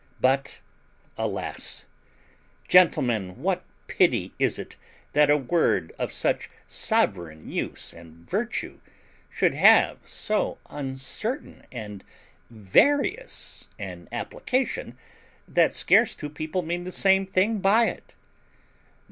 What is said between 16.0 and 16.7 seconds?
two people